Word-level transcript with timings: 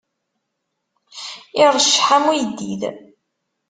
Iṛecceḥ 1.61 2.07
am 2.17 2.25
uyeddid. 2.29 2.81